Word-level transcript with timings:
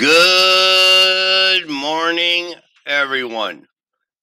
Good 0.00 1.68
morning, 1.68 2.54
everyone. 2.86 3.66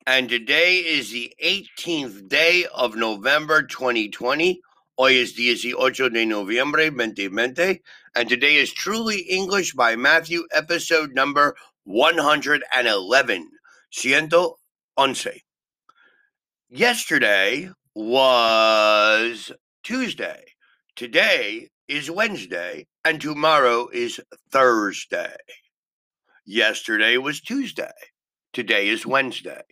And 0.07 0.27
today 0.27 0.77
is 0.77 1.11
the 1.11 1.31
18th 1.43 2.27
day 2.27 2.65
of 2.73 2.95
November 2.95 3.61
2020. 3.61 4.59
Hoy 4.97 5.19
es 5.19 5.33
18 5.37 6.13
de 6.13 6.25
noviembre 6.25 6.89
2020. 6.89 7.83
And 8.15 8.27
today 8.27 8.55
is 8.55 8.73
Truly 8.73 9.19
English 9.19 9.75
by 9.75 9.95
Matthew, 9.95 10.47
episode 10.51 11.13
number 11.13 11.55
111. 11.83 13.47
Ciento 13.93 14.55
once. 14.97 15.27
Yesterday 16.71 17.69
was 17.93 19.51
Tuesday. 19.83 20.43
Today 20.95 21.69
is 21.87 22.09
Wednesday. 22.09 22.87
And 23.05 23.21
tomorrow 23.21 23.89
is 23.93 24.19
Thursday. 24.49 25.35
Yesterday 26.49 27.17
was 27.17 27.41
Tuesday. 27.41 27.91
Today 28.53 28.87
is 28.87 29.01
mm-hmm. 29.01 29.11
Wednesday. 29.11 29.63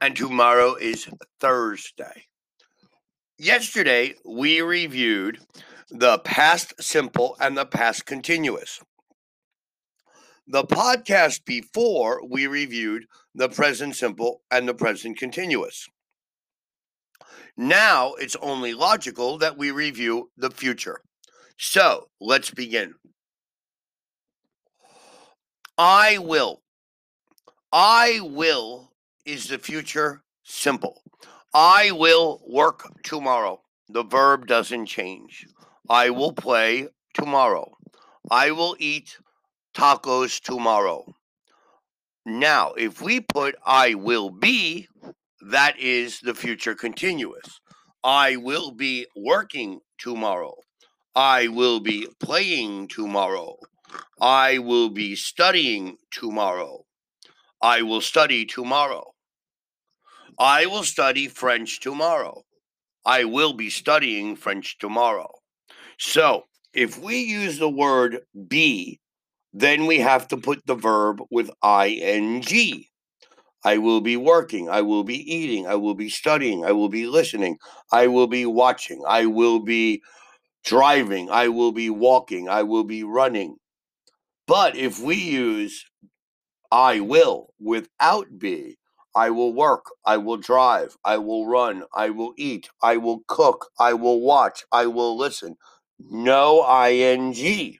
And 0.00 0.14
tomorrow 0.14 0.76
is 0.76 1.08
Thursday. 1.40 2.26
Yesterday, 3.36 4.14
we 4.24 4.60
reviewed 4.60 5.40
the 5.90 6.20
past 6.20 6.72
simple 6.80 7.36
and 7.40 7.58
the 7.58 7.66
past 7.66 8.06
continuous. 8.06 8.78
The 10.46 10.62
podcast 10.62 11.44
before, 11.44 12.24
we 12.24 12.46
reviewed 12.46 13.06
the 13.34 13.48
present 13.48 13.96
simple 13.96 14.42
and 14.52 14.68
the 14.68 14.74
present 14.74 15.18
continuous. 15.18 15.88
Now 17.56 18.14
it's 18.14 18.36
only 18.36 18.72
logical 18.72 19.36
that 19.38 19.58
we 19.58 19.72
review 19.72 20.30
the 20.36 20.50
future. 20.52 21.00
So 21.58 22.06
let's 22.20 22.52
begin. 22.52 22.94
I 25.78 26.18
will. 26.18 26.62
I 27.72 28.20
will 28.22 28.92
is 29.24 29.48
the 29.48 29.58
future 29.58 30.22
simple. 30.42 31.02
I 31.54 31.90
will 31.92 32.42
work 32.46 32.84
tomorrow. 33.02 33.60
The 33.88 34.04
verb 34.04 34.46
doesn't 34.46 34.86
change. 34.86 35.46
I 35.88 36.10
will 36.10 36.32
play 36.32 36.88
tomorrow. 37.14 37.72
I 38.30 38.52
will 38.52 38.76
eat 38.78 39.18
tacos 39.74 40.40
tomorrow. 40.40 41.14
Now, 42.24 42.72
if 42.74 43.00
we 43.00 43.20
put 43.20 43.56
I 43.64 43.94
will 43.94 44.30
be, 44.30 44.88
that 45.40 45.78
is 45.78 46.20
the 46.20 46.34
future 46.34 46.74
continuous. 46.74 47.60
I 48.04 48.36
will 48.36 48.70
be 48.70 49.06
working 49.16 49.80
tomorrow. 49.98 50.54
I 51.14 51.48
will 51.48 51.80
be 51.80 52.08
playing 52.20 52.88
tomorrow. 52.88 53.56
I 54.20 54.58
will 54.58 54.90
be 54.90 55.16
studying 55.16 55.96
tomorrow. 56.10 56.84
I 57.62 57.82
will 57.82 58.00
study 58.00 58.44
tomorrow. 58.44 59.12
I 60.38 60.66
will 60.66 60.84
study 60.84 61.28
French 61.28 61.80
tomorrow. 61.80 62.42
I 63.04 63.24
will 63.24 63.52
be 63.52 63.70
studying 63.70 64.36
French 64.36 64.78
tomorrow. 64.78 65.30
So, 65.98 66.44
if 66.72 66.98
we 66.98 67.20
use 67.20 67.58
the 67.58 67.68
word 67.68 68.20
be, 68.48 69.00
then 69.52 69.86
we 69.86 69.98
have 69.98 70.28
to 70.28 70.36
put 70.36 70.64
the 70.66 70.74
verb 70.74 71.20
with 71.30 71.50
ing. 71.64 72.84
I 73.64 73.76
will 73.78 74.00
be 74.00 74.16
working. 74.16 74.70
I 74.70 74.80
will 74.80 75.04
be 75.04 75.18
eating. 75.30 75.66
I 75.66 75.74
will 75.74 75.94
be 75.94 76.08
studying. 76.08 76.64
I 76.64 76.72
will 76.72 76.88
be 76.88 77.06
listening. 77.06 77.58
I 77.92 78.06
will 78.06 78.26
be 78.26 78.46
watching. 78.46 79.02
I 79.06 79.26
will 79.26 79.60
be 79.60 80.02
driving. 80.64 81.30
I 81.30 81.48
will 81.48 81.72
be 81.72 81.90
walking. 81.90 82.48
I 82.48 82.62
will 82.62 82.84
be 82.84 83.04
running. 83.04 83.56
But 84.50 84.74
if 84.74 84.98
we 84.98 85.14
use 85.14 85.86
I 86.72 86.98
will 86.98 87.54
without 87.60 88.36
be, 88.36 88.78
I 89.14 89.30
will 89.30 89.52
work, 89.54 89.84
I 90.04 90.16
will 90.16 90.38
drive, 90.38 90.96
I 91.04 91.18
will 91.18 91.46
run, 91.46 91.84
I 91.94 92.10
will 92.10 92.34
eat, 92.36 92.68
I 92.82 92.96
will 92.96 93.20
cook, 93.28 93.68
I 93.78 93.92
will 93.92 94.20
watch, 94.20 94.64
I 94.72 94.86
will 94.86 95.16
listen. 95.16 95.56
No 96.00 96.66
ing. 96.88 97.78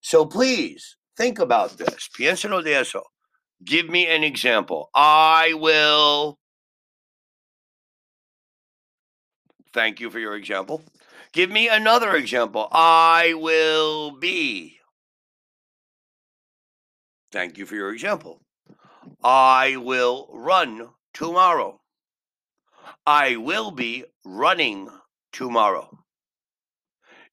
So 0.00 0.24
please 0.24 0.96
think 1.16 1.40
about 1.40 1.78
this. 1.78 2.08
Piénsalo 2.16 2.62
de 2.62 2.74
eso. 2.74 3.02
Give 3.64 3.88
me 3.88 4.06
an 4.06 4.22
example. 4.22 4.88
I 4.94 5.54
will. 5.54 6.38
Thank 9.72 9.98
you 9.98 10.10
for 10.10 10.20
your 10.20 10.36
example. 10.36 10.84
Give 11.32 11.50
me 11.50 11.68
another 11.68 12.14
example. 12.14 12.68
I 12.70 13.34
will 13.34 14.12
be. 14.12 14.76
Thank 17.36 17.58
you 17.58 17.66
for 17.66 17.74
your 17.74 17.92
example. 17.92 18.40
I 19.22 19.76
will 19.76 20.30
run 20.32 20.88
tomorrow. 21.12 21.82
I 23.04 23.36
will 23.36 23.72
be 23.72 24.06
running 24.24 24.88
tomorrow. 25.34 25.98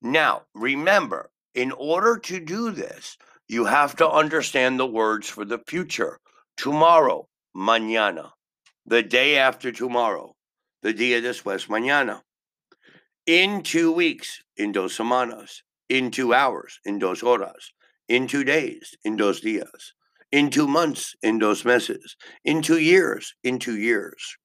Now, 0.02 0.42
remember, 0.54 1.32
in 1.56 1.72
order 1.72 2.18
to 2.18 2.42
do 2.42 2.72
this, 2.72 3.18
you 3.48 3.64
have 3.64 3.96
to 3.96 4.10
understand 4.10 4.78
the 4.78 4.86
words 4.86 5.30
for 5.30 5.46
the 5.46 5.60
future. 5.66 6.20
Tomorrow, 6.58 7.30
mañana. 7.56 8.32
The 8.86 9.04
day 9.04 9.38
after 9.38 9.72
tomorrow. 9.72 10.36
The 10.82 10.94
día 10.94 11.22
después 11.22 11.70
mañana. 11.70 12.24
In 13.26 13.64
two 13.64 13.94
weeks, 13.94 14.44
in 14.58 14.74
dos 14.74 14.98
semanas. 14.98 15.62
In 15.88 16.12
two 16.12 16.34
hours, 16.34 16.82
in 16.84 17.00
dos 17.00 17.22
horas 17.22 17.72
in 18.08 18.28
two 18.28 18.44
days, 18.44 18.96
in 19.04 19.16
dos 19.16 19.42
días, 19.42 19.94
in 20.32 20.50
two 20.50 20.68
months, 20.68 21.16
in 21.22 21.40
dos 21.40 21.64
meses, 21.64 22.16
in 22.44 22.62
two 22.62 22.80
years, 22.80 23.34
in 23.44 23.60
two 23.60 23.78
years. 23.78 24.38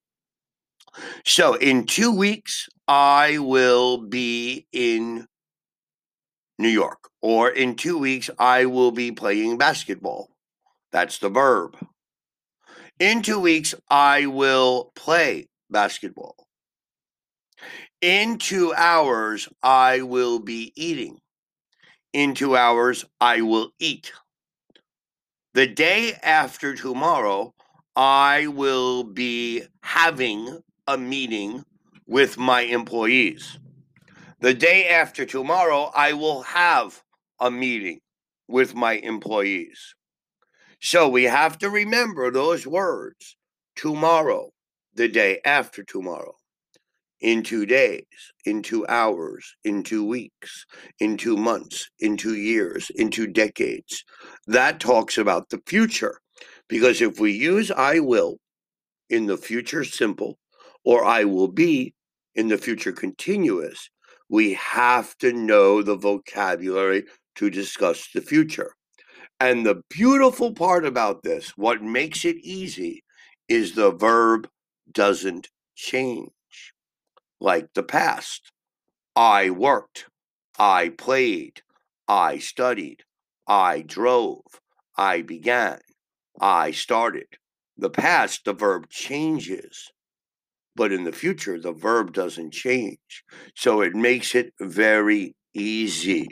So 1.24 1.54
in 1.54 1.84
two 1.84 2.14
weeks, 2.14 2.68
I 2.86 3.38
will 3.38 3.98
be 3.98 4.66
in 4.72 5.26
New 6.58 6.68
York, 6.68 7.08
or 7.22 7.50
in 7.50 7.76
two 7.76 7.98
weeks, 7.98 8.30
I 8.38 8.66
will 8.66 8.90
be 8.90 9.12
playing 9.12 9.58
basketball. 9.58 10.28
That's 10.90 11.18
the 11.18 11.28
verb. 11.28 11.76
In 12.98 13.22
two 13.22 13.38
weeks, 13.38 13.74
I 13.88 14.26
will 14.26 14.90
play 14.96 15.46
basketball. 15.70 16.34
In 18.00 18.38
two 18.38 18.74
hours, 18.74 19.48
I 19.62 20.02
will 20.02 20.40
be 20.40 20.72
eating 20.74 21.18
in 22.12 22.34
two 22.34 22.56
hours, 22.56 23.04
I 23.20 23.42
will 23.42 23.70
eat. 23.78 24.12
The 25.54 25.66
day 25.66 26.14
after 26.22 26.74
tomorrow, 26.74 27.54
I 27.96 28.46
will 28.46 29.04
be 29.04 29.62
having 29.82 30.60
a 30.86 30.96
meeting 30.96 31.64
with 32.06 32.38
my 32.38 32.62
employees. 32.62 33.58
The 34.40 34.54
day 34.54 34.88
after 34.88 35.26
tomorrow, 35.26 35.90
I 35.94 36.12
will 36.12 36.42
have 36.42 37.02
a 37.40 37.50
meeting 37.50 38.00
with 38.46 38.74
my 38.74 38.94
employees. 38.94 39.94
So 40.80 41.08
we 41.08 41.24
have 41.24 41.58
to 41.58 41.68
remember 41.68 42.30
those 42.30 42.66
words 42.66 43.36
tomorrow, 43.74 44.52
the 44.94 45.08
day 45.08 45.40
after 45.44 45.82
tomorrow 45.82 46.37
in 47.20 47.42
two 47.42 47.66
days, 47.66 48.04
in 48.44 48.62
two 48.62 48.86
hours, 48.86 49.56
in 49.64 49.82
two 49.82 50.04
weeks, 50.04 50.64
in 51.00 51.16
two 51.16 51.36
months, 51.36 51.90
in 51.98 52.16
two 52.16 52.36
years, 52.36 52.90
in 52.94 53.10
two 53.10 53.26
decades. 53.26 54.04
That 54.46 54.80
talks 54.80 55.18
about 55.18 55.48
the 55.48 55.60
future. 55.66 56.20
Because 56.68 57.00
if 57.00 57.18
we 57.18 57.32
use 57.32 57.70
I 57.70 58.00
will 58.00 58.38
in 59.10 59.26
the 59.26 59.36
future 59.36 59.84
simple 59.84 60.38
or 60.84 61.04
I 61.04 61.24
will 61.24 61.48
be 61.48 61.94
in 62.34 62.48
the 62.48 62.58
future 62.58 62.92
continuous, 62.92 63.90
we 64.28 64.54
have 64.54 65.16
to 65.18 65.32
know 65.32 65.82
the 65.82 65.96
vocabulary 65.96 67.04
to 67.36 67.50
discuss 67.50 68.08
the 68.14 68.20
future. 68.20 68.72
And 69.40 69.64
the 69.64 69.82
beautiful 69.88 70.52
part 70.52 70.84
about 70.84 71.22
this, 71.22 71.52
what 71.56 71.82
makes 71.82 72.24
it 72.24 72.36
easy, 72.36 73.02
is 73.48 73.74
the 73.74 73.92
verb 73.92 74.48
doesn't 74.92 75.48
change 75.74 76.30
like 77.40 77.68
the 77.74 77.82
past. 77.82 78.50
I 79.14 79.50
worked, 79.50 80.06
I 80.58 80.90
played, 80.90 81.62
I 82.06 82.38
studied, 82.38 83.02
I 83.46 83.82
drove, 83.82 84.42
I 84.96 85.22
began, 85.22 85.80
I 86.40 86.70
started. 86.70 87.26
The 87.76 87.90
past, 87.90 88.44
the 88.44 88.52
verb 88.52 88.88
changes, 88.88 89.92
but 90.74 90.92
in 90.92 91.04
the 91.04 91.12
future, 91.12 91.60
the 91.60 91.72
verb 91.72 92.12
doesn't 92.12 92.52
change. 92.52 93.24
So 93.54 93.80
it 93.80 93.94
makes 93.94 94.34
it 94.34 94.52
very 94.60 95.34
easy. 95.54 96.28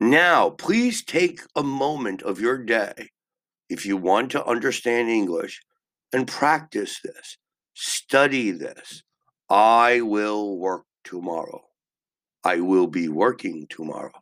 Now, 0.00 0.50
please 0.50 1.04
take 1.04 1.40
a 1.54 1.62
moment 1.62 2.22
of 2.22 2.40
your 2.40 2.58
day 2.58 3.10
if 3.68 3.86
you 3.86 3.96
want 3.96 4.30
to 4.32 4.44
understand 4.44 5.08
English 5.08 5.62
and 6.12 6.28
practice 6.28 7.00
this, 7.02 7.38
study 7.74 8.50
this, 8.50 9.02
I 9.48 10.00
will 10.00 10.58
work 10.58 10.84
tomorrow. 11.04 11.62
I 12.42 12.60
will 12.60 12.86
be 12.86 13.08
working 13.08 13.66
tomorrow. 13.70 14.12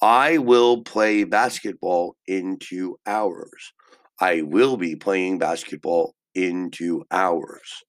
I 0.00 0.38
will 0.38 0.82
play 0.82 1.24
basketball 1.24 2.16
in 2.26 2.58
two 2.58 2.98
hours. 3.06 3.72
I 4.20 4.42
will 4.42 4.76
be 4.76 4.96
playing 4.96 5.38
basketball 5.38 6.14
in 6.34 6.70
two 6.70 7.04
hours. 7.10 7.84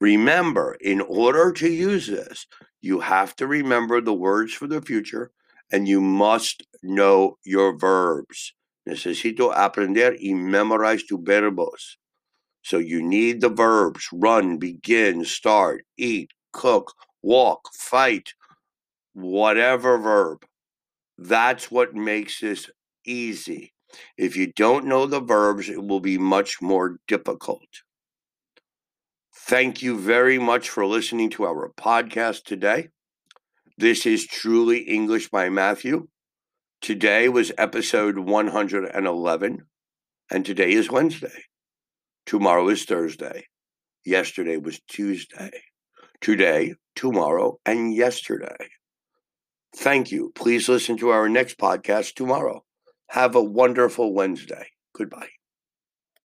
Remember, 0.00 0.76
in 0.80 1.00
order 1.02 1.52
to 1.52 1.68
use 1.68 2.06
this, 2.06 2.46
you 2.80 3.00
have 3.00 3.36
to 3.36 3.46
remember 3.46 4.00
the 4.00 4.14
words 4.14 4.54
for 4.54 4.66
the 4.66 4.80
future 4.80 5.32
and 5.70 5.86
you 5.86 6.00
must 6.00 6.62
know 6.82 7.36
your 7.44 7.76
verbs. 7.78 8.54
Necesito 8.88 9.52
aprender 9.54 10.16
y 10.18 10.32
memorize 10.34 11.04
tu 11.04 11.18
verbos. 11.22 11.98
So 12.62 12.78
you 12.78 13.02
need 13.02 13.40
the 13.40 13.48
verbs 13.48 14.08
run, 14.12 14.58
begin, 14.58 15.24
start, 15.24 15.84
eat, 15.96 16.30
cook, 16.52 16.92
walk, 17.22 17.68
fight, 17.72 18.34
whatever 19.12 19.98
verb. 19.98 20.44
That's 21.18 21.70
what 21.70 21.94
makes 21.94 22.40
this 22.40 22.70
easy. 23.06 23.72
If 24.16 24.36
you 24.36 24.52
don't 24.52 24.86
know 24.86 25.06
the 25.06 25.20
verbs, 25.20 25.68
it 25.68 25.82
will 25.84 26.00
be 26.00 26.18
much 26.18 26.62
more 26.62 26.98
difficult. 27.08 27.82
Thank 29.34 29.82
you 29.82 29.98
very 29.98 30.38
much 30.38 30.70
for 30.70 30.86
listening 30.86 31.30
to 31.30 31.44
our 31.44 31.72
podcast 31.76 32.44
today. 32.44 32.88
This 33.76 34.06
is 34.06 34.26
Truly 34.26 34.80
English 34.80 35.30
by 35.30 35.48
Matthew. 35.48 36.08
Today 36.80 37.28
was 37.28 37.50
episode 37.58 38.18
111, 38.18 39.66
and 40.30 40.46
today 40.46 40.72
is 40.72 40.90
Wednesday. 40.90 41.49
Tomorrow 42.26 42.68
is 42.68 42.84
Thursday. 42.84 43.46
Yesterday 44.04 44.56
was 44.56 44.80
Tuesday. 44.88 45.50
Today, 46.20 46.74
tomorrow, 46.94 47.58
and 47.64 47.94
yesterday. 47.94 48.70
Thank 49.74 50.10
you. 50.10 50.32
Please 50.34 50.68
listen 50.68 50.96
to 50.98 51.10
our 51.10 51.28
next 51.28 51.58
podcast 51.58 52.14
tomorrow. 52.14 52.64
Have 53.10 53.34
a 53.34 53.42
wonderful 53.42 54.12
Wednesday. 54.12 54.66
Goodbye. 54.94 55.30